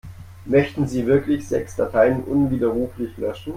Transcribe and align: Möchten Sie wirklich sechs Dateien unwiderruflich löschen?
Möchten 0.45 0.87
Sie 0.87 1.05
wirklich 1.05 1.47
sechs 1.47 1.75
Dateien 1.75 2.23
unwiderruflich 2.23 3.15
löschen? 3.17 3.49